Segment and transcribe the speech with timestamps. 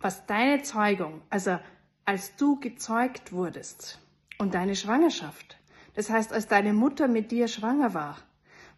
[0.00, 1.58] was deine Zeugung, also
[2.04, 4.00] als du gezeugt wurdest
[4.38, 5.58] und deine Schwangerschaft,
[5.94, 8.16] das heißt, als deine Mutter mit dir schwanger war,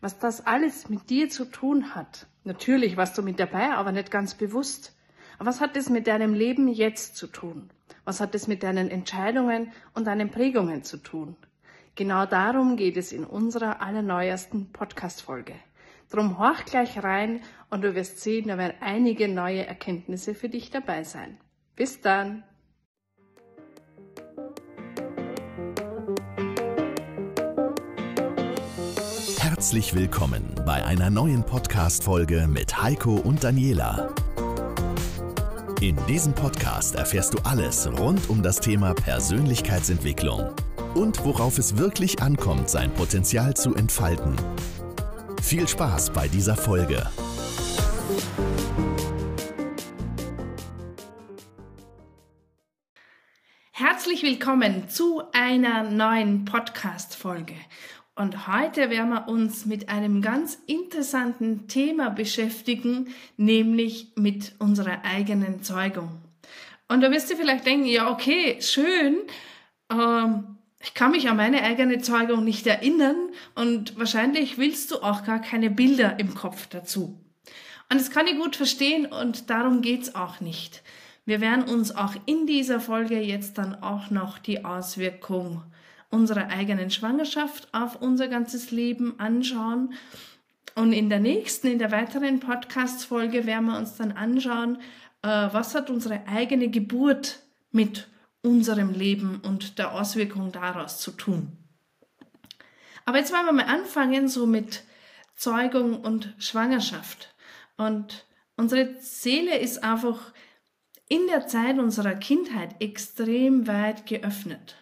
[0.01, 2.27] was das alles mit dir zu tun hat.
[2.45, 4.97] Natürlich warst du mit dabei, aber nicht ganz bewusst.
[5.39, 7.71] Aber was hat es mit deinem Leben jetzt zu tun?
[8.05, 11.37] Was hat es mit deinen Entscheidungen und deinen Prägungen zu tun?
[11.95, 15.55] Genau darum geht es in unserer allerneuesten Podcast-Folge.
[16.13, 17.41] Drum horch gleich rein
[17.71, 21.39] und du wirst sehen, da werden einige neue Erkenntnisse für dich dabei sein.
[21.75, 22.45] Bis dann!
[29.39, 34.13] Herzlich willkommen bei einer neuen Podcast-Folge mit Heiko und Daniela.
[35.81, 40.51] In diesem Podcast erfährst du alles rund um das Thema Persönlichkeitsentwicklung
[40.95, 44.37] und worauf es wirklich ankommt, sein Potenzial zu entfalten.
[45.43, 47.07] Viel Spaß bei dieser Folge.
[53.73, 57.57] Herzlich willkommen zu einer neuen Podcast-Folge.
[58.15, 65.63] Und heute werden wir uns mit einem ganz interessanten Thema beschäftigen, nämlich mit unserer eigenen
[65.63, 66.23] Zeugung.
[66.89, 69.19] Und da wirst du vielleicht denken, ja, okay, schön,
[69.91, 70.52] ähm,
[70.83, 73.17] ich kann mich an meine eigene Zeugung nicht erinnern
[73.55, 77.19] und wahrscheinlich willst du auch gar keine Bilder im Kopf dazu.
[77.91, 80.83] Und das kann ich gut verstehen und darum geht's auch nicht.
[81.25, 85.63] Wir werden uns auch in dieser Folge jetzt dann auch noch die Auswirkung
[86.11, 89.95] unserer eigenen Schwangerschaft auf unser ganzes Leben anschauen.
[90.75, 94.79] Und in der nächsten, in der weiteren Podcast-Folge werden wir uns dann anschauen,
[95.23, 98.09] äh, was hat unsere eigene Geburt mit
[98.43, 101.57] unserem Leben und der Auswirkung daraus zu tun.
[103.05, 104.85] Aber jetzt wollen wir mal anfangen, so mit
[105.35, 107.35] Zeugung und Schwangerschaft.
[107.77, 108.27] Und
[108.57, 110.33] unsere Seele ist einfach
[111.09, 114.77] in der Zeit unserer Kindheit extrem weit geöffnet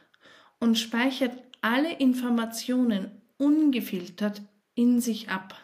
[0.59, 4.43] und speichert alle Informationen ungefiltert
[4.75, 5.57] in sich ab.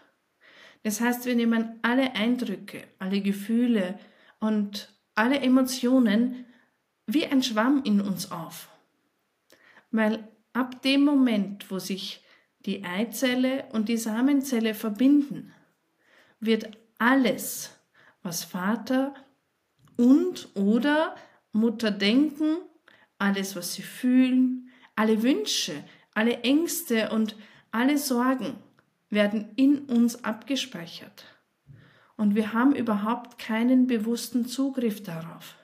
[0.83, 3.99] Das heißt, wir nehmen alle Eindrücke, alle Gefühle
[4.41, 6.47] und alle Emotionen
[7.07, 8.69] wie ein Schwamm in uns auf.
[9.91, 12.25] Weil ab dem Moment, wo sich
[12.61, 15.53] die Eizelle und die Samenzelle verbinden,
[16.41, 17.79] wird alles,
[18.23, 19.15] was Vater
[19.97, 21.15] und oder
[21.53, 22.59] Mutter denken,
[23.19, 27.37] alles, was sie fühlen, alle Wünsche, alle Ängste und
[27.71, 28.57] alle Sorgen
[29.11, 31.25] werden in uns abgespeichert.
[32.17, 35.55] Und wir haben überhaupt keinen bewussten Zugriff darauf.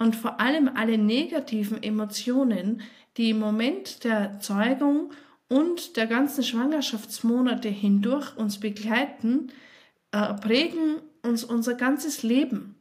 [0.00, 2.80] Und vor allem alle negativen Emotionen,
[3.18, 5.12] die im Moment der Zeugung
[5.46, 9.52] und der ganzen Schwangerschaftsmonate hindurch uns begleiten,
[10.12, 12.76] äh, prägen uns unser ganzes Leben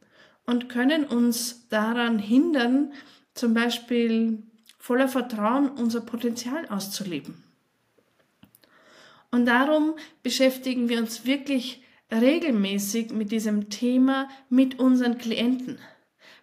[0.45, 2.93] und können uns daran hindern,
[3.33, 4.41] zum Beispiel
[4.77, 7.43] voller Vertrauen unser Potenzial auszuleben.
[9.29, 15.79] Und darum beschäftigen wir uns wirklich regelmäßig mit diesem Thema mit unseren Klienten,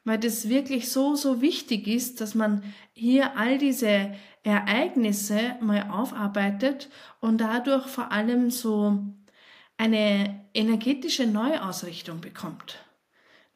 [0.06, 2.62] weil das wirklich so, so wichtig ist, dass man
[2.94, 6.88] hier all diese Ereignisse mal aufarbeitet
[7.20, 9.04] und dadurch vor allem so
[9.76, 12.78] eine energetische Neuausrichtung bekommt,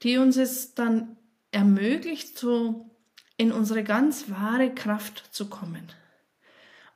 [0.03, 1.16] die uns es dann
[1.53, 2.91] ermöglicht, so
[3.37, 5.87] in unsere ganz wahre Kraft zu kommen.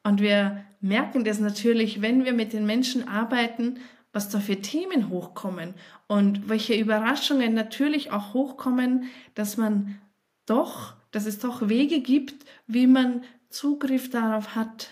[0.02, 3.78] Und wir merken das natürlich, wenn wir mit den Menschen arbeiten,
[4.14, 5.74] was da für Themen hochkommen
[6.06, 10.00] und welche Überraschungen natürlich auch hochkommen, dass man
[10.46, 14.90] doch, dass es doch Wege gibt, wie man Zugriff darauf hat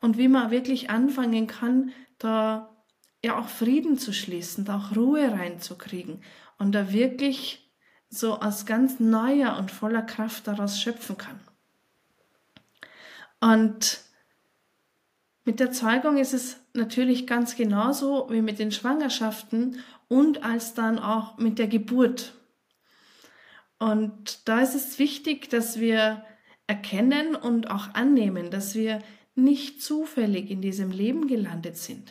[0.00, 2.74] und wie man wirklich anfangen kann, da
[3.22, 6.22] ja auch Frieden zu schließen, da auch Ruhe reinzukriegen
[6.58, 7.70] und da wirklich
[8.08, 11.40] so aus ganz neuer und voller Kraft daraus schöpfen kann.
[13.40, 14.00] Und
[15.46, 20.98] mit der Zeugung ist es natürlich ganz genauso wie mit den Schwangerschaften und als dann
[20.98, 22.34] auch mit der Geburt.
[23.78, 26.24] Und da ist es wichtig, dass wir
[26.66, 28.98] erkennen und auch annehmen, dass wir
[29.36, 32.10] nicht zufällig in diesem Leben gelandet sind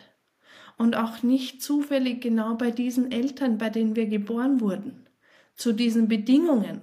[0.78, 5.08] und auch nicht zufällig genau bei diesen Eltern, bei denen wir geboren wurden
[5.56, 6.80] zu diesen Bedingungen,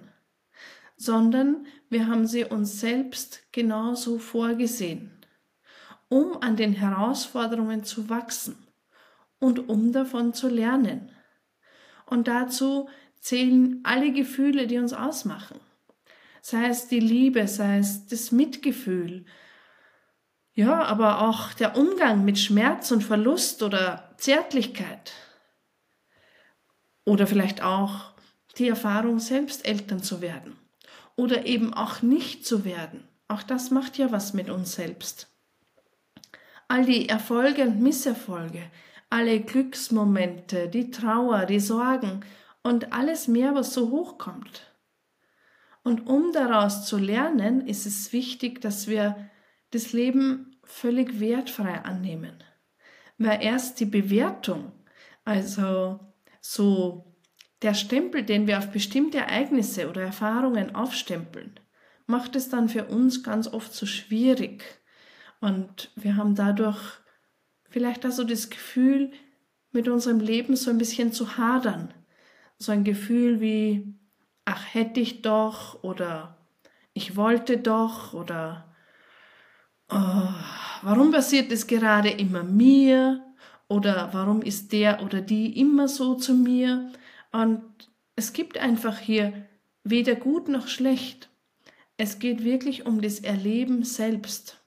[0.96, 5.21] sondern wir haben sie uns selbst genauso vorgesehen,
[6.12, 8.66] um an den Herausforderungen zu wachsen
[9.38, 11.10] und um davon zu lernen.
[12.04, 15.58] Und dazu zählen alle Gefühle, die uns ausmachen.
[16.42, 19.24] Sei es die Liebe, sei es das Mitgefühl,
[20.52, 25.14] ja, aber auch der Umgang mit Schmerz und Verlust oder Zärtlichkeit.
[27.06, 28.12] Oder vielleicht auch
[28.58, 30.58] die Erfahrung, selbst Eltern zu werden
[31.16, 33.08] oder eben auch nicht zu werden.
[33.28, 35.31] Auch das macht ja was mit uns selbst.
[36.72, 38.62] All die Erfolge und Misserfolge,
[39.10, 42.24] alle Glücksmomente, die Trauer, die Sorgen
[42.62, 44.72] und alles mehr, was so hochkommt.
[45.82, 49.28] Und um daraus zu lernen, ist es wichtig, dass wir
[49.70, 52.42] das Leben völlig wertfrei annehmen.
[53.18, 54.72] Weil erst die Bewertung,
[55.26, 56.00] also
[56.40, 57.04] so
[57.60, 61.60] der Stempel, den wir auf bestimmte Ereignisse oder Erfahrungen aufstempeln,
[62.06, 64.81] macht es dann für uns ganz oft so schwierig.
[65.42, 66.80] Und wir haben dadurch
[67.68, 69.10] vielleicht also das Gefühl,
[69.72, 71.92] mit unserem Leben so ein bisschen zu hadern.
[72.58, 73.92] So ein Gefühl wie,
[74.44, 76.38] ach hätte ich doch oder
[76.94, 78.72] ich wollte doch oder
[79.90, 80.28] oh,
[80.82, 83.24] warum passiert es gerade immer mir
[83.66, 86.92] oder warum ist der oder die immer so zu mir
[87.32, 87.62] und
[88.14, 89.48] es gibt einfach hier
[89.82, 91.30] weder gut noch schlecht.
[91.96, 94.61] Es geht wirklich um das Erleben selbst.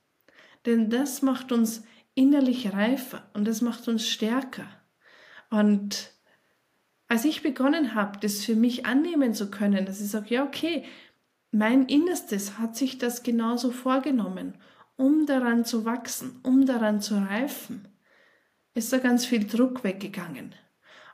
[0.66, 1.84] Denn das macht uns
[2.16, 4.68] innerlich reifer und das macht uns stärker.
[5.50, 6.12] Und
[7.08, 10.84] als ich begonnen habe, das für mich annehmen zu können, dass ich sage, ja, okay,
[11.52, 14.56] mein Innerstes hat sich das genauso vorgenommen,
[14.98, 17.88] um daran zu wachsen, um daran zu reifen,
[18.74, 20.56] ist da ganz viel Druck weggegangen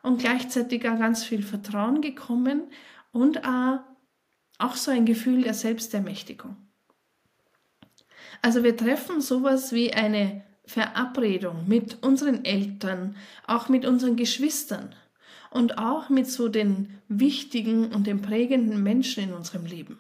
[0.02, 2.72] und gleichzeitig auch ganz viel Vertrauen gekommen
[3.12, 3.82] und auch,
[4.76, 6.56] so ein Gefühl der Selbstermächtigung.
[8.42, 14.96] Also wir treffen sowas wie eine Verabredung mit unseren Eltern, auch mit unseren Geschwistern
[15.50, 20.00] und auch mit so den wichtigen und den prägenden Menschen in unserem Leben.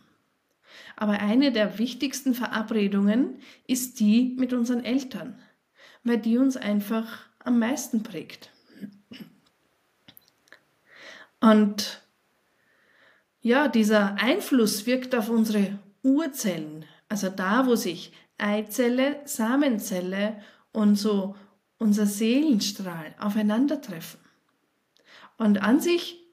[0.95, 5.37] Aber eine der wichtigsten Verabredungen ist die mit unseren Eltern,
[6.03, 8.51] weil die uns einfach am meisten prägt.
[11.39, 12.01] Und
[13.41, 20.37] ja, dieser Einfluss wirkt auf unsere Urzellen, also da, wo sich Eizelle, Samenzelle
[20.71, 21.35] und so
[21.77, 24.19] unser Seelenstrahl aufeinandertreffen.
[25.37, 26.23] Und an sich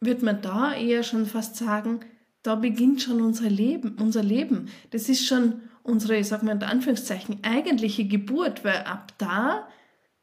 [0.00, 2.00] wird man da eher schon fast sagen,
[2.42, 4.70] da beginnt schon unser Leben, unser Leben.
[4.90, 9.68] Das ist schon unsere, sagen wir in Anführungszeichen, eigentliche Geburt, weil ab da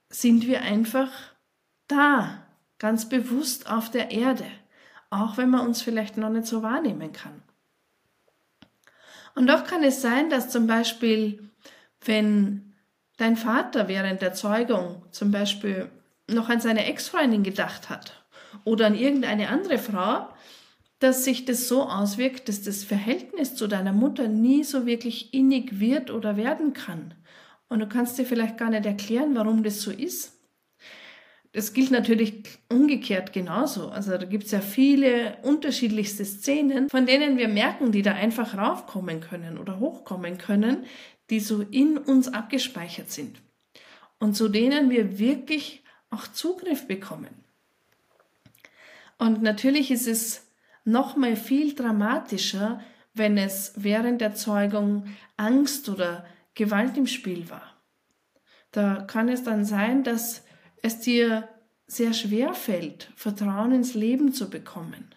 [0.09, 1.11] sind wir einfach
[1.87, 2.47] da
[2.79, 4.45] ganz bewusst auf der Erde,
[5.11, 7.43] auch wenn man uns vielleicht noch nicht so wahrnehmen kann.
[9.37, 11.51] Und doch kann es sein, dass zum Beispiel,
[12.03, 12.73] wenn
[13.17, 15.91] dein Vater während der Zeugung zum Beispiel
[16.27, 18.25] noch an seine Ex-Freundin gedacht hat
[18.63, 20.27] oder an irgendeine andere Frau,
[20.97, 25.79] dass sich das so auswirkt, dass das Verhältnis zu deiner Mutter nie so wirklich innig
[25.79, 27.13] wird oder werden kann.
[27.69, 30.36] Und du kannst dir vielleicht gar nicht erklären, warum das so ist.
[31.57, 33.89] Das gilt natürlich umgekehrt genauso.
[33.89, 38.55] Also da gibt es ja viele unterschiedlichste Szenen, von denen wir merken, die da einfach
[38.55, 40.85] raufkommen können oder hochkommen können,
[41.31, 43.41] die so in uns abgespeichert sind
[44.19, 47.43] und zu denen wir wirklich auch Zugriff bekommen.
[49.17, 50.51] Und natürlich ist es
[50.85, 52.81] noch mal viel dramatischer,
[53.15, 55.05] wenn es während der Zeugung
[55.37, 56.23] Angst oder
[56.53, 57.73] Gewalt im Spiel war.
[58.69, 60.43] Da kann es dann sein, dass
[60.81, 61.47] es dir
[61.87, 65.15] sehr schwer fällt, Vertrauen ins Leben zu bekommen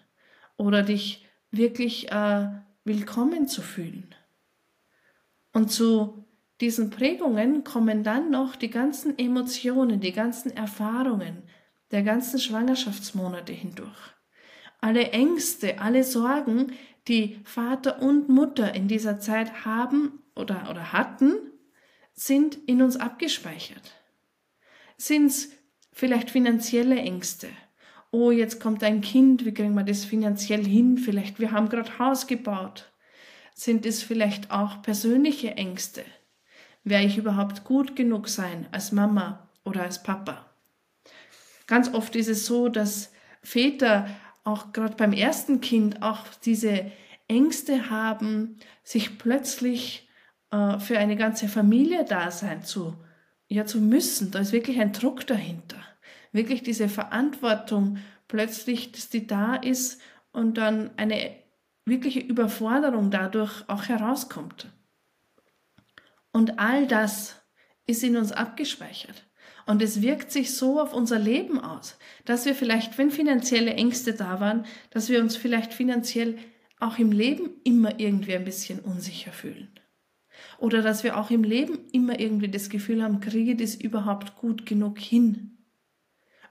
[0.57, 2.47] oder dich wirklich äh,
[2.85, 4.15] willkommen zu fühlen.
[5.53, 6.25] Und zu
[6.61, 11.43] diesen Prägungen kommen dann noch die ganzen Emotionen, die ganzen Erfahrungen
[11.91, 14.13] der ganzen Schwangerschaftsmonate hindurch.
[14.79, 16.71] Alle Ängste, alle Sorgen,
[17.07, 21.33] die Vater und Mutter in dieser Zeit haben oder, oder hatten,
[22.13, 24.00] sind in uns abgespeichert.
[25.01, 25.49] Sind es
[25.91, 27.47] vielleicht finanzielle Ängste?
[28.11, 30.99] Oh, jetzt kommt ein Kind, wie kriegen wir das finanziell hin?
[30.99, 32.91] Vielleicht, wir haben gerade Haus gebaut.
[33.55, 36.03] Sind es vielleicht auch persönliche Ängste?
[36.83, 40.45] Werde ich überhaupt gut genug sein als Mama oder als Papa?
[41.65, 44.07] Ganz oft ist es so, dass Väter
[44.43, 46.91] auch gerade beim ersten Kind auch diese
[47.27, 50.07] Ängste haben, sich plötzlich
[50.51, 52.95] äh, für eine ganze Familie da sein zu,
[53.51, 54.31] ja, zu müssen.
[54.31, 55.77] Da ist wirklich ein Druck dahinter.
[56.31, 61.35] Wirklich diese Verantwortung plötzlich, dass die da ist und dann eine
[61.85, 64.71] wirkliche Überforderung dadurch auch herauskommt.
[66.31, 67.35] Und all das
[67.87, 69.25] ist in uns abgespeichert.
[69.65, 74.13] Und es wirkt sich so auf unser Leben aus, dass wir vielleicht, wenn finanzielle Ängste
[74.13, 76.37] da waren, dass wir uns vielleicht finanziell
[76.79, 79.67] auch im Leben immer irgendwie ein bisschen unsicher fühlen.
[80.61, 84.35] Oder dass wir auch im Leben immer irgendwie das Gefühl haben, kriege ich das überhaupt
[84.35, 85.57] gut genug hin?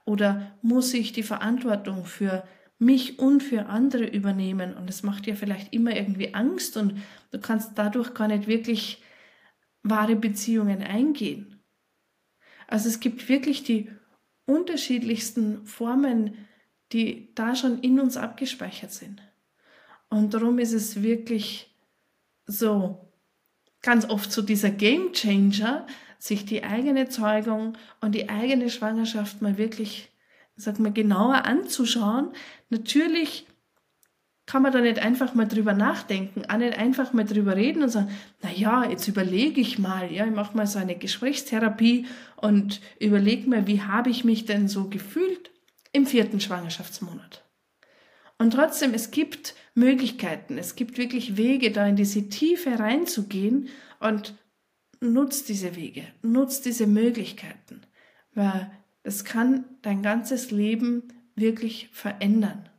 [0.03, 2.43] Oder muss ich die Verantwortung für
[2.77, 4.73] mich und für andere übernehmen.
[4.73, 6.99] Und es macht dir vielleicht immer irgendwie Angst und
[7.31, 9.01] du kannst dadurch gar nicht wirklich
[9.81, 11.63] wahre Beziehungen eingehen.
[12.67, 13.89] Also es gibt wirklich die
[14.45, 16.35] unterschiedlichsten Formen,
[16.91, 19.21] die da schon in uns abgespeichert sind.
[20.09, 21.73] Und darum ist es wirklich
[22.45, 23.10] so
[23.81, 25.85] ganz oft so dieser Game Changer,
[26.19, 30.11] sich die eigene Zeugung und die eigene Schwangerschaft mal wirklich,
[30.55, 32.29] sag mal, genauer anzuschauen.
[32.69, 33.47] Natürlich
[34.45, 37.89] kann man da nicht einfach mal drüber nachdenken, auch nicht einfach mal drüber reden und
[37.89, 38.11] sagen,
[38.41, 43.49] na ja, jetzt überlege ich mal, ja, ich mache mal so eine Gesprächstherapie und überlege
[43.49, 45.51] mir, wie habe ich mich denn so gefühlt
[45.91, 47.43] im vierten Schwangerschaftsmonat.
[48.37, 54.35] Und trotzdem, es gibt Möglichkeiten, es gibt wirklich Wege, da in diese Tiefe reinzugehen und
[54.99, 57.81] nutzt diese Wege, nutzt diese Möglichkeiten,
[58.33, 58.69] weil
[59.03, 62.69] das kann dein ganzes Leben wirklich verändern.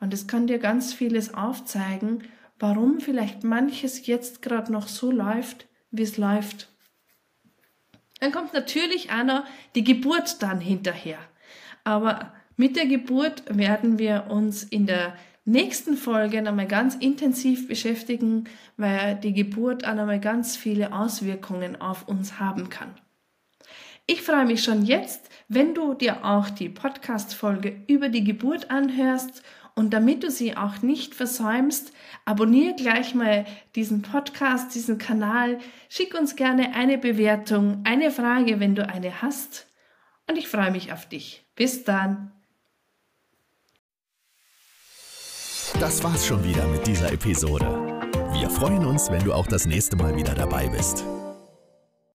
[0.00, 2.24] Und es kann dir ganz vieles aufzeigen,
[2.58, 6.68] warum vielleicht manches jetzt gerade noch so läuft, wie es läuft.
[8.20, 9.44] Dann kommt natürlich auch noch
[9.74, 11.18] die Geburt dann hinterher.
[11.84, 18.44] Aber mit der Geburt werden wir uns in der nächsten Folge nochmal ganz intensiv beschäftigen,
[18.76, 22.94] weil die Geburt auch nochmal ganz viele Auswirkungen auf uns haben kann.
[24.06, 29.42] Ich freue mich schon jetzt, wenn du dir auch die Podcast-Folge über die Geburt anhörst
[29.76, 31.92] und damit du sie auch nicht versäumst,
[32.24, 35.58] abonniere gleich mal diesen Podcast, diesen Kanal.
[35.88, 39.68] Schick uns gerne eine Bewertung, eine Frage, wenn du eine hast.
[40.28, 41.46] Und ich freue mich auf dich.
[41.54, 42.32] Bis dann.
[45.80, 47.64] Das war's schon wieder mit dieser Episode.
[48.34, 51.06] Wir freuen uns, wenn du auch das nächste Mal wieder dabei bist.